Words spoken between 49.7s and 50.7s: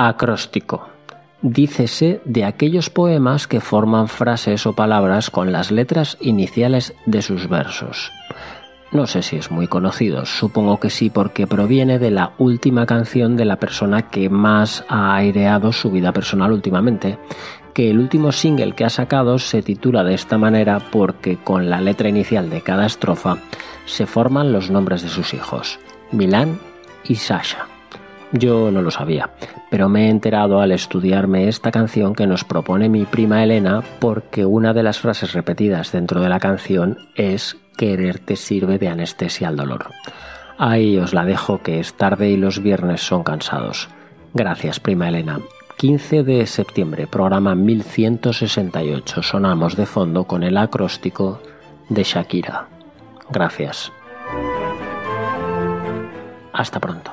de fondo con el